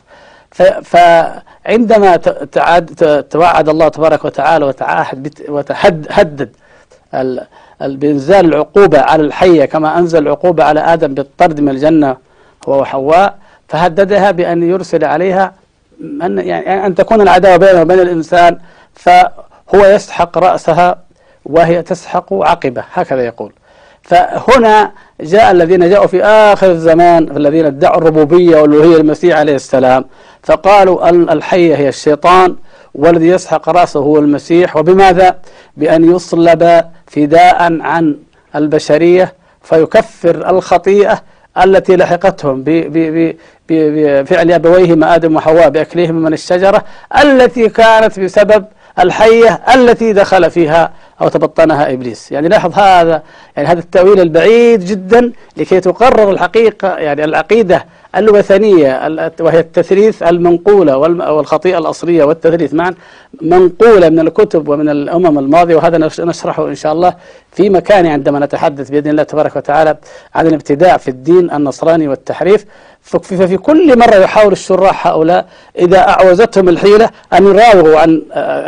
[0.82, 2.16] فعندما
[2.52, 2.86] تعاد
[3.30, 6.50] توعد الله تبارك وتعالى وتعاهد وتهدد
[7.80, 12.16] بإنزال العقوبة على الحية كما أنزل العقوبة على آدم بالطرد من الجنة
[12.68, 15.52] هو وحواء فهددها بأن يرسل عليها
[16.22, 18.58] أن, يعني أن تكون العداوة بينه وبين الإنسان
[18.94, 20.98] فهو يسحق رأسها
[21.44, 23.52] وهي تسحق عقبه هكذا يقول
[24.02, 30.04] فهنا جاء الذين جاءوا في آخر الزمان الذين ادعوا الربوبية والألوهية المسيح عليه السلام
[30.42, 32.56] فقالوا الحية هي الشيطان
[32.94, 35.36] والذي يسحق رأسه هو المسيح وبماذا؟
[35.76, 38.16] بأن يصلب فداء عن
[38.54, 41.22] البشرية فيكفر الخطيئة
[41.64, 42.64] التي لحقتهم
[43.68, 46.84] بفعل أبويهما آدم وحواء بأكلهم من الشجرة
[47.22, 48.64] التي كانت بسبب
[48.98, 52.32] الحية التي دخل فيها أو تبطنها إبليس.
[52.32, 53.22] يعني لاحظ هذا
[53.56, 57.84] يعني هذا التأويل البعيد جدا لكي تقرر الحقيقة يعني العقيدة
[58.16, 59.06] الوثنية
[59.40, 60.96] وهي التثليث المنقولة
[61.32, 62.94] والخطيئة الأصلية والتثليث معا
[63.42, 67.14] منقولة من الكتب ومن الأمم الماضية وهذا نشرحه إن شاء الله
[67.52, 69.96] في مكان عندما نتحدث بإذن الله تبارك وتعالى
[70.34, 72.64] عن الابتداع في الدين النصراني والتحريف.
[73.02, 75.46] ففي كل مرة يحاول الشراح هؤلاء
[75.78, 78.22] إذا أعوزتهم الحيلة أن يراوغوا عن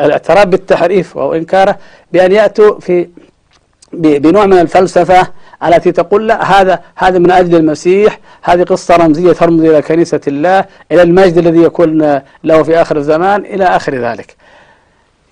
[0.05, 1.79] الاعتراف بالتحريف أو إنكاره
[2.13, 3.09] بأن يأتوا في
[3.93, 5.29] بنوع من الفلسفة
[5.65, 10.65] التي تقول لا هذا هذا من أجل المسيح هذه قصة رمزية ترمز إلى كنيسة الله
[10.93, 14.37] إلى المجد الذي يكون له في آخر الزمان إلى آخر ذلك.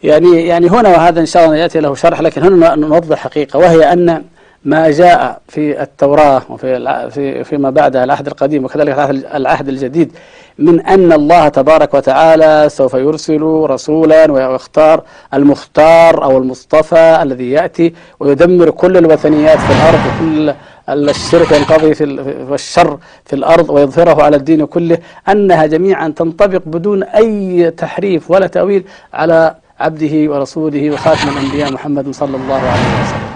[0.02, 3.92] يعني يعني هنا وهذا إن شاء الله يأتي له شرح لكن هنا نوضح حقيقة وهي
[3.92, 4.24] أن
[4.66, 8.98] ما جاء في التوراة وفي في فيما بعد العهد القديم وكذلك
[9.34, 10.12] العهد الجديد
[10.58, 13.42] من أن الله تبارك وتعالى سوف يرسل
[13.74, 15.02] رسولا ويختار
[15.34, 20.54] المختار أو المصطفى الذي يأتي ويدمر كل الوثنيات في الأرض وكل
[21.10, 22.04] الشرك ينقضي في
[22.50, 24.98] والشر في الأرض ويظهره على الدين كله
[25.28, 32.36] أنها جميعا تنطبق بدون أي تحريف ولا تأويل على عبده ورسوله وخاتم الأنبياء محمد صلى
[32.36, 33.26] الله عليه وسلم.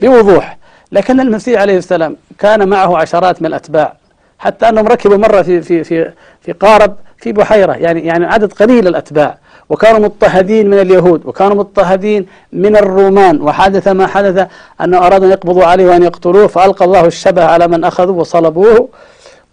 [0.00, 0.58] بوضوح
[0.96, 3.92] لكن المسيح عليه السلام كان معه عشرات من الأتباع.
[4.38, 8.88] حتى أنهم ركبوا مرة في في في في قارب في بحيرة يعني يعني عدد قليل
[8.88, 9.38] الأتباع.
[9.70, 13.42] وكانوا مضطهدين من اليهود وكانوا مضطهدين من الرومان.
[13.42, 14.46] وحدث ما حدث
[14.80, 18.88] أنه أرادوا أن يقبضوا عليه وأن يقتلوه فألقى الله الشبه على من أخذوا وصلبوه.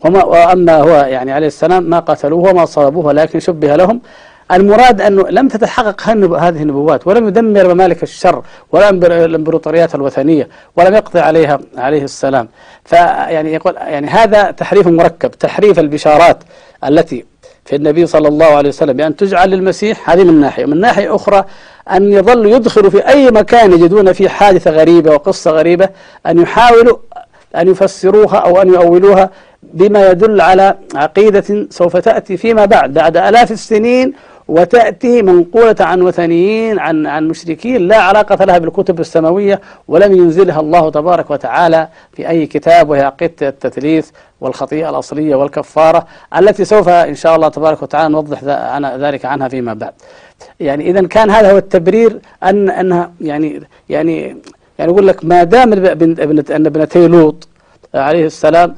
[0.05, 4.01] وما وأما هو يعني عليه السلام ما قتلوه وما صلبوه ولكن شبه لهم.
[4.55, 6.01] المراد أنه لم تتحقق
[6.37, 12.47] هذه النبوات ولم يدمر ممالك الشر ولا الامبراطوريات الوثنية ولم يقضي عليها عليه السلام.
[12.85, 16.37] فيعني يقول يعني هذا تحريف مركب تحريف البشارات
[16.83, 17.25] التي
[17.65, 20.65] في النبي صلى الله عليه وسلم بأن تجعل للمسيح هذه من ناحية.
[20.65, 21.45] من ناحية أخرى
[21.91, 25.89] أن يظل يدخل في أي مكان يجدون فيه حادثة غريبة وقصة غريبة
[26.27, 26.97] أن يحاولوا
[27.55, 29.29] أن يفسروها أو أن يؤولوها
[29.63, 34.13] بما يدل على عقيدة سوف تأتي فيما بعد بعد آلاف السنين
[34.47, 40.89] وتأتي منقولة عن وثنيين عن عن مشركين لا علاقة لها بالكتب السماوية ولم ينزلها الله
[40.89, 44.09] تبارك وتعالى في أي كتاب وهي عقيدة التثليث
[44.41, 46.05] والخطيئة الأصلية والكفارة
[46.37, 48.43] التي سوف إن شاء الله تبارك وتعالى نوضح
[48.97, 49.93] ذلك عنها فيما بعد.
[50.59, 54.37] يعني إذا كان هذا هو التبرير أن أنها يعني يعني
[54.79, 57.47] يعني يقول لك ما دام أن ابنتي لوط
[57.95, 58.75] عليه السلام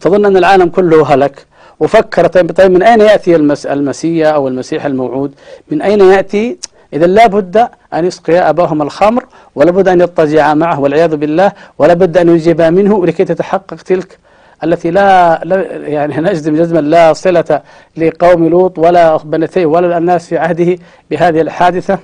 [0.00, 1.46] تظن أن العالم كله هلك
[1.80, 5.34] وفكرت طيب, طيب من أين يأتي المس المسيح أو المسيح الموعود؟
[5.70, 6.58] من أين يأتي؟
[6.92, 12.70] إذا لابد أن يسقيا أباهما الخمر ولابد أن يضطجعا معه والعياذ بالله ولابد أن يجيبا
[12.70, 14.18] منه لكي تتحقق تلك
[14.64, 17.62] التي لا, لا يعني نجزم جزما لا صلة
[17.96, 20.78] لقوم لوط ولا بنتيه ولا الناس في عهده
[21.10, 21.98] بهذه الحادثة.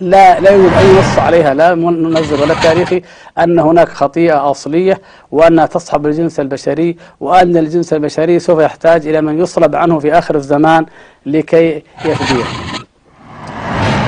[0.00, 3.02] لا لا يوجد أي نص عليها لا منزل ولا تاريخي
[3.38, 5.00] أن هناك خطيئة أصلية
[5.32, 10.34] وأنها تصحب الجنس البشري وأن الجنس البشري سوف يحتاج إلى من يصلب عنه في آخر
[10.34, 10.86] الزمان
[11.26, 12.44] لكي يفديه.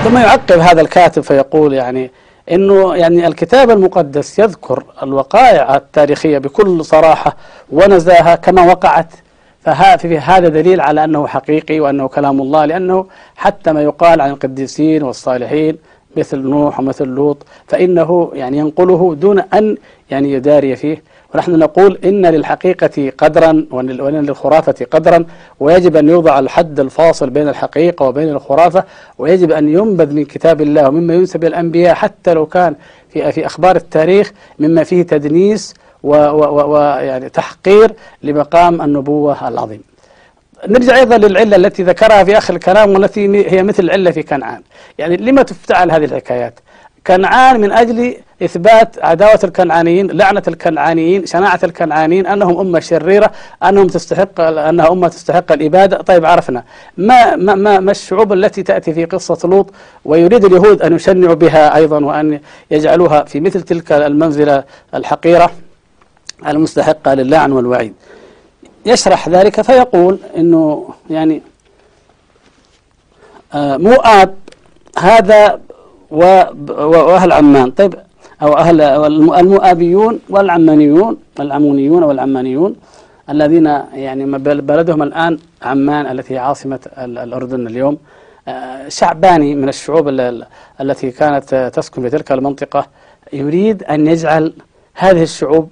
[0.05, 2.11] ثم يعقب هذا الكاتب فيقول يعني
[2.51, 7.37] إنه يعني الكتاب المقدس يذكر الوقائع التاريخية بكل صراحة
[7.73, 9.13] ونزاهه كما وقعت
[9.61, 15.03] ففي هذا دليل على أنه حقيقي وأنه كلام الله لأنه حتى ما يقال عن القديسين
[15.03, 15.77] والصالحين
[16.17, 19.77] مثل نوح ومثل لوط فإنه يعني ينقله دون أن
[20.11, 21.03] يعني يداري فيه.
[21.35, 25.25] ونحن نقول إن للحقيقة قدرا وإن للخرافة قدرا
[25.61, 28.85] ويجب أن يوضع الحد الفاصل بين الحقيقة وبين الخرافة
[29.19, 32.75] ويجب أن ينبذ من كتاب الله ومما ينسب الأنبياء حتى لو كان
[33.09, 39.83] في في أخبار التاريخ مما فيه تدنيس ويعني تحقير لمقام النبوة العظيم.
[40.69, 44.63] نرجع أيضا للعلة التي ذكرها في آخر الكلام والتي هي مثل العلة في كنعان.
[44.99, 46.61] يعني لما تفتعل هذه الحكايات؟
[47.07, 53.31] كنعان من أجل إثبات عداوة الكنعانيين لعنة الكنعانيين شناعة الكنعانيين أنهم أمة شريرة
[53.63, 56.03] أنهم تستحق أنها أمة تستحق الإبادة.
[56.03, 56.65] طيب عرفنا.
[56.97, 59.71] ما, ما, ما, ما الشعوب التي تأتي في قصة لوط
[60.05, 65.51] ويريد اليهود أن يشنعوا بها أيضا وأن يجعلوها في مثل تلك المنزلة الحقيرة؟
[66.47, 67.95] المستحقة للعن والوعيد.
[68.87, 71.43] يشرح ذلك فيقول أنه يعني
[73.55, 74.35] آه، مؤاب
[74.99, 75.61] هذا
[76.11, 77.71] وأهل عمان.
[77.71, 77.95] طيب
[78.43, 82.77] أو أهل المؤابيون والعمانيون العمونيون والعمانيون
[83.31, 87.99] الذين يعني بلدهم الآن عمان التي عاصمة الأردن اليوم.
[88.49, 90.09] آه، شعباني من الشعوب
[90.81, 92.87] التي كانت تسكن في تلك المنطقة
[93.33, 94.53] يريد أن يجعل
[94.95, 95.71] هذه الشعوب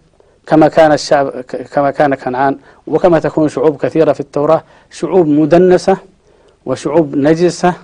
[0.48, 1.28] كما كان الشعب
[1.74, 5.96] كما كان كنعان وكما تكون شعوب كثيرة في التوراة شعوب مدنسة
[6.66, 7.74] وشعوب نجسة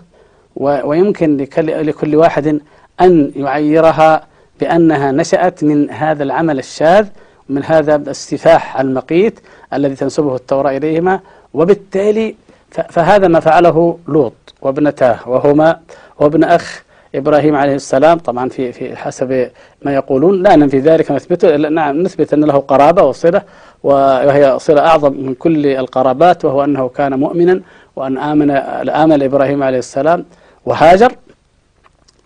[0.56, 2.60] ويمكن لكل واحد
[3.00, 4.26] أن يعيرها
[4.60, 7.06] بأنها نشأت من هذا العمل الشاذ
[7.48, 9.40] من هذا السفاح المقيت
[9.72, 11.20] الذي تنسبه التوراة إليهما
[11.54, 12.34] وبالتالي
[12.70, 15.80] فهذا ما فعله لوط وابنتاه وهما
[16.18, 16.83] وابن أخ
[17.14, 19.50] إبراهيم عليه السلام طبعا في في حسب
[19.82, 23.42] ما يقولون لا ننفي ذلك نثبت نعم نثبت أن له قرابة وصلة
[23.82, 27.60] وهي صلة أعظم من كل القرابات وهو أنه كان مؤمنا
[27.96, 28.50] وأن آمن
[28.90, 30.24] آمن إبراهيم عليه السلام
[30.66, 31.12] وهاجر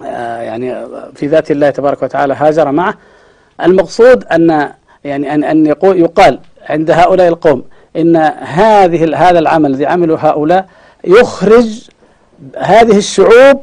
[0.04, 2.94] آه، يعني في ذات الله تبارك وتعالى هاجر معه.
[3.64, 4.72] المقصود أن
[5.04, 7.64] يعني أن أن يقول يقال عند هؤلاء القوم
[7.96, 10.66] إن هذه هذا العمل الذي عمله هؤلاء
[11.04, 11.88] يخرج
[12.58, 13.60] هذه الشعوب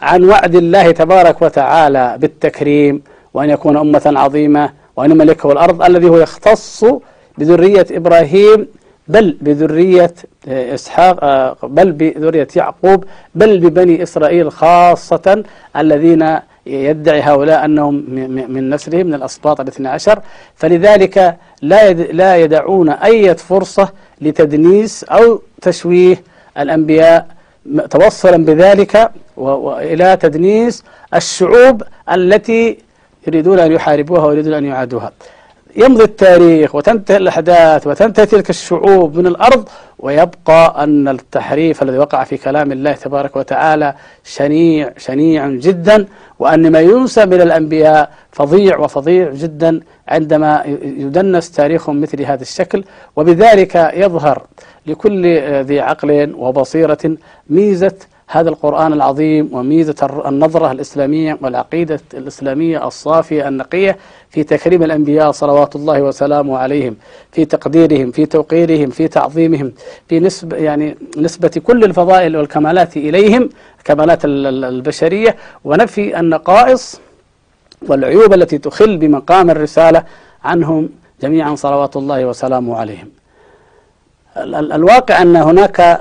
[0.00, 3.02] عن وعد الله تبارك وتعالى بالتكريم
[3.34, 6.84] وأن يكون أمة عظيمة وأن يملكه الأرض الذي هو يختص
[7.38, 8.66] بذرية إبراهيم
[9.08, 10.14] بل بذرية
[10.48, 15.44] آه، إسحاق آه، بل بذرية يعقوب بل ببني إسرائيل خاصة
[15.76, 17.94] الذين يدعي هؤلاء أنهم
[18.48, 20.20] من نسلهم من الأسباط الاثنى عشر.
[20.54, 23.88] فلذلك لا لا يدعون أي فرصة
[24.20, 26.22] لتدنيس أو تشويه
[26.58, 27.26] الأنبياء
[27.90, 29.10] توصلا بذلك
[29.80, 32.78] إلى تدنيس الشعوب التي
[33.26, 35.12] يريدون أن يحاربوها ويريدون أن يعادوها.
[35.76, 42.36] يمضي التاريخ وتنتهي الأحداث وتنتهي تلك الشعوب من الأرض ويبقى أن التحريف الذي وقع في
[42.36, 46.06] كلام الله تبارك وتعالى شنيع شنيع جدا
[46.38, 52.84] وأن ما ينسب إلى الأنبياء فظيع وفظيع جدا عندما يدنس تاريخهم مثل هذا الشكل.
[53.16, 54.42] وبذلك يظهر
[54.86, 57.16] لكل ذي عقل وبصيرة
[57.50, 57.96] ميزة
[58.32, 63.96] هذا القرآن العظيم وميزة النظرة الإسلامية والعقيدة الإسلامية الصافية النقية
[64.30, 66.96] في تكريم الأنبياء صلوات الله وسلامه عليهم
[67.32, 69.72] في تقديرهم في توقيرهم في تعظيمهم
[70.08, 73.48] في نسبة يعني نسبة كل الفضائل والكمالات إليهم
[73.84, 77.00] كمالات البشرية ونفي النقائص
[77.88, 80.04] والعيوب التي تخل بمقام الرسالة
[80.44, 80.88] عنهم
[81.22, 83.19] جميعا صلوات الله وسلامه عليهم.
[84.36, 85.98] الواقع أن هناك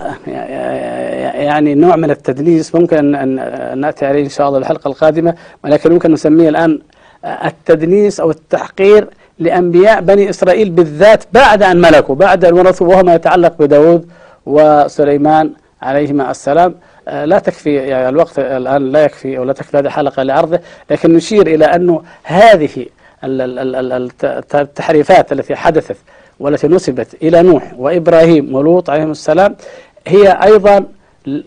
[1.36, 6.12] يعني نوع من التدليس ممكن أن نأتي عليه إن شاء الله الحلقة القادمة ولكن ممكن
[6.12, 6.80] نسميه الآن
[7.26, 9.08] التدنيس أو التحقير
[9.40, 14.10] لأنبياء بني إسرائيل بالذات بعد أن ملكوا بعد أن ورثوا وهو ما يتعلق بداود
[14.46, 16.76] وسليمان عليهما السلام.
[17.08, 20.60] آه، لا تكفي يعني الوقت الآن لا يكفي أو لا تكفي هذه الحلقة لعرضه
[20.92, 22.86] لكن نشير إلى أنه هذه
[23.24, 25.98] ال- ال- ال- ال- الت- التحريفات التي حدثت
[26.40, 29.56] والتي نسبت إلى نوح وإبراهيم ولوط عليهم السلام
[30.08, 30.86] هي أيضا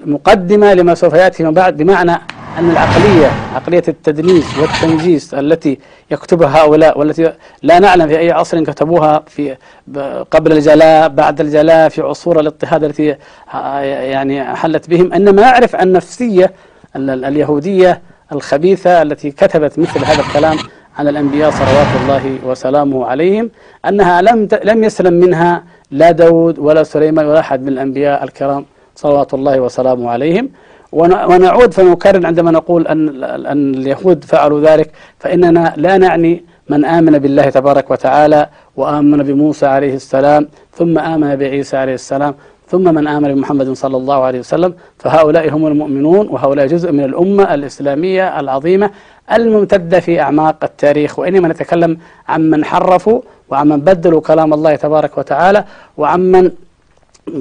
[0.06, 2.12] مقدمة لما سوف يأتي من بعد بمعنى
[2.58, 5.78] أن العقلية عقلية التدنيس والتنجيس التي
[6.10, 7.32] يكتبها هؤلاء والتي
[7.62, 9.56] لا نعلم في أي عصر كتبوها في
[10.30, 13.16] قبل الجلاء بعد الجلاء في عصور الاضطهاد التي
[13.50, 16.52] ه- يعني حلت بهم إنما نعرف أن النفسية
[16.96, 18.00] ال- ال- اليهودية
[18.32, 20.56] الخبيثة التي كتبت مثل هذا الكلام
[20.98, 23.50] عن الأنبياء صلوات الله وسلامه عليهم
[23.88, 28.64] أنها لم لم يسلم منها لا داود ولا سليمان ولا أحد من الأنبياء الكرام
[28.96, 30.48] صلوات الله وسلامه عليهم.
[30.92, 37.18] ون- ونعود فنكرر عندما نقول أن, أن اليهود فعلوا ذلك فإننا لا نعني من آمن
[37.18, 42.34] بالله تبارك وتعالى وآمن بموسى عليه السلام ثم آمن بعيسى عليه السلام
[42.68, 44.74] ثم من آمن بمحمد صلى الله عليه وسلم.
[44.98, 48.90] فهؤلاء هم المؤمنون وهؤلاء جزء من الأمة الإسلامية العظيمة.
[49.32, 55.64] الممتدة في أعماق التاريخ وإنما نتكلم عن من حرفوا وعمن بدلوا كلام الله تبارك وتعالى
[55.96, 56.50] وعمن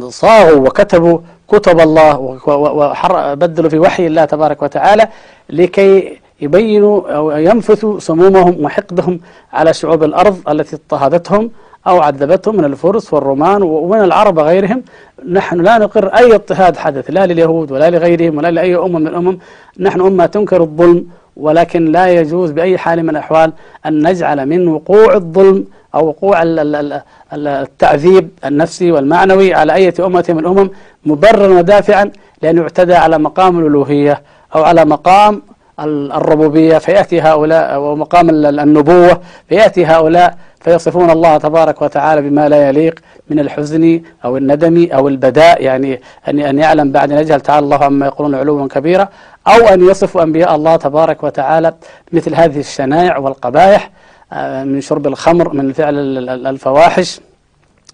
[0.09, 5.07] صاغوا وكتبوا كتب الله وبدلوا في وحي الله تبارك وتعالى
[5.49, 9.19] لكي يبينوا أو ينفثوا سمومهم وحقدهم
[9.53, 11.51] على شعوب الأرض التي اضطهدتهم
[11.87, 14.83] أو عذبتهم من الفرس والرومان ومن العرب وغيرهم
[15.29, 19.37] نحن لا نقر أي اضطهاد حدث لا لليهود ولا لغيرهم ولا لأي أمة من الأمم.
[19.79, 21.05] نحن أمة تنكر الظلم
[21.37, 23.53] ولكن لا يجوز بأي حال من الأحوال
[23.85, 25.65] أن نجعل من وقوع الظلم
[25.95, 27.01] أو وقوع ال- ال- ال-
[27.33, 30.69] ال- التعذيب النفسي والمعنوي على أي أمة من الأمم
[31.05, 34.21] مبررا ودافعا لأن يعتدى على مقام الألوهية
[34.55, 35.41] أو على مقام
[35.79, 42.69] ال- الربوبية فيأتي هؤلاء ومقام ال- النبوة فيأتي هؤلاء فيصفون الله تبارك وتعالى بما لا
[42.69, 47.63] يليق من الحزن أو الندم أو البداء يعني أن أن يعلم بعد أن يجهل تعالى
[47.63, 49.07] الله عما يقولون علوا كبيرا
[49.47, 51.73] أو أن يصفوا أنبياء الله تبارك وتعالى
[52.13, 53.89] مثل هذه الشنائع والقبائح
[54.33, 57.19] آه، من شرب الخمر من فعل ال- ال- الفواحش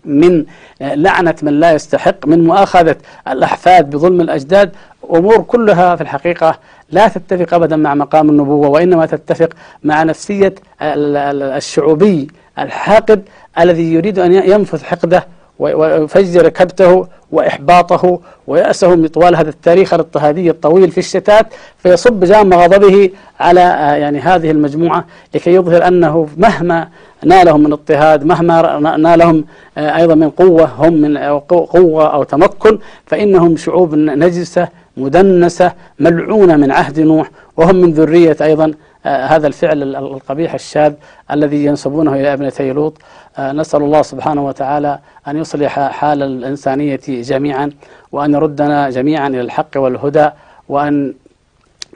[0.06, 0.46] من
[0.82, 2.96] لعنة من لا يستحق من مؤاخذة
[3.28, 4.72] الأحفاد بظلم الأجداد.
[5.14, 6.60] أمور كلها في الحقيقة
[6.92, 9.50] لا تتفق أبدا مع مقام النبوة وإنما تتفق
[9.84, 12.28] مع نفسية ال- ال- الشعوبي
[12.60, 13.22] الحاقد
[13.60, 15.28] الذي يريد أن ينفذ حقده
[15.60, 23.60] ويفجر كبته وإحباطه ويأسه طوال هذا التاريخ الاضطهادي الطويل في الشتات فيصب جام غضبه على
[23.62, 26.88] آه، يعني هذه المجموعة لكي يظهر أنه مهما
[27.24, 29.46] نالهم من اضطهاد مهما نالهم
[29.78, 34.68] آه، أيضا من قوة هم من قو- قوة أو تمكن فإنهم شعوب نجسة
[34.98, 38.74] مدنسة ملعونة من عهد نوح وهم من ذرية أيضا آه،
[39.08, 40.94] هذا الفعل ال- القبيح الشاذ
[41.32, 42.98] الذي ينسبونه إلى ابنتي لوط
[43.38, 47.72] آه، نسأل الله سبحانه وتعالى أن يصلح حال الإنسانية جميعا
[48.12, 50.30] وأن يردنا جميعا إلى الحق والهدى
[50.70, 51.14] وأن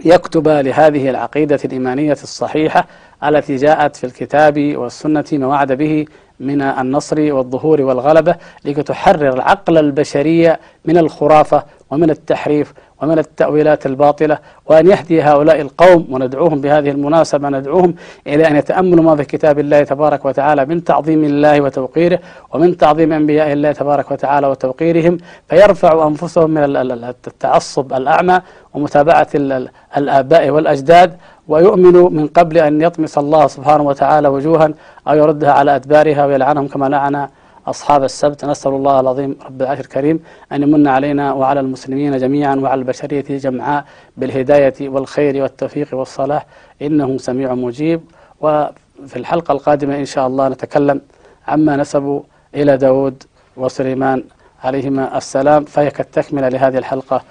[0.06, 2.86] يكتب لهذه العقيدة الإيمانية الصحيحة
[3.24, 6.06] التي جاءت في الكتاب والسنة ما وعد به
[6.39, 14.38] من النصر والظهور والغلبة لكي تحرر العقل البشري من الخرافة ومن التحريف ومن التأويلات الباطلة
[14.66, 17.96] وأن يهدي هؤلاء القوم وندعوهم بهذه المناسبة ندعوهم
[18.28, 22.20] إلى أن يتأملوا ما في كتاب الله تبارك وتعالى من تعظيم الله وتوقيره
[22.54, 25.18] ومن تعظيم أنبياء الله تبارك وتعالى وتوقيرهم
[25.50, 28.42] فيرفعوا أنفسهم من ال- ال- ال- التعصب الأعمى
[28.74, 34.70] ومتابعة ال- ال- الآباء والأجداد ويؤمنوا من قبل أن يطمس الله سبحانه وتعالى وجوها
[35.08, 37.28] أو يردها على أدبارها ويلعنهم كما لعن
[37.72, 40.20] أصحاب السبت نسأل الله العظيم رب العرش الكريم
[40.52, 43.86] أن يمن علينا وعلى المسلمين جميعا وعلى البشرية جمعاء
[44.18, 46.46] بالهداية والخير والتوفيق والصلاح.
[46.82, 48.02] إنه سميع مجيب.
[48.42, 51.02] وفي الحلقة القادمة إن شاء الله نتكلم
[51.48, 52.22] عما نسبوا
[52.56, 53.24] إلى داود
[53.58, 54.24] وسليمان
[54.64, 55.66] عليهما السلام.
[55.66, 57.22] فهي كالتكملة لهذه الحلقة.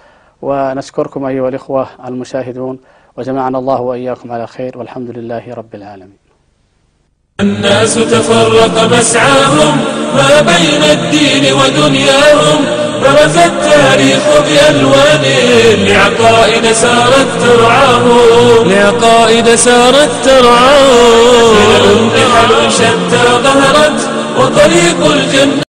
[0.42, 2.78] ونشكركم أيها الإخوة المشاهدون.
[3.16, 4.78] وجمعنا الله وإياكم على خير.
[4.78, 6.29] والحمد لله رب العالمين.
[7.40, 9.84] الناس تفرق مسعاهم
[10.16, 12.64] ما بين الدين ودنياهم.
[13.02, 15.24] برز التاريخ بألوان
[15.86, 18.70] لعقائد سارت ترعاهم.
[18.70, 22.10] لعقائد سارت ترعاهم.
[22.14, 24.00] نحل شتى ظهرت
[24.38, 25.50] وطريق الجنة